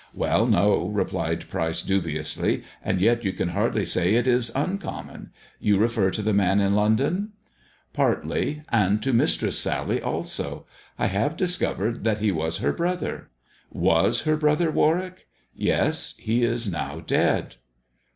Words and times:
"Well, 0.25 0.47
no," 0.47 0.87
replied 0.87 1.47
Pryce 1.47 1.83
dubiously, 1.83 2.63
and 2.83 2.99
yet 2.99 3.23
you 3.23 3.33
can 3.33 3.49
hardly 3.49 3.85
say 3.85 4.15
it 4.15 4.25
is 4.25 4.51
uncommon. 4.55 5.29
You 5.59 5.77
refer 5.77 6.09
to 6.09 6.23
the 6.23 6.33
man 6.33 6.59
in 6.59 6.73
London 6.75 7.33
1 7.33 7.33
""Partly, 7.93 8.63
and 8.69 9.03
to 9.03 9.13
Mistress 9.13 9.59
Sally 9.59 10.01
also. 10.01 10.65
I 10.97 11.05
have 11.05 11.37
discovered 11.37 12.03
that 12.03 12.17
he 12.17 12.31
was 12.31 12.57
her 12.57 12.73
brother."" 12.73 13.29
Was 13.89 14.21
her 14.21 14.37
brother, 14.37 14.71
Warwick 14.71 15.27
1 15.29 15.29
""Yes. 15.67 16.15
He 16.17 16.43
is 16.45 16.67
now 16.67 16.99
dead." 17.01 17.57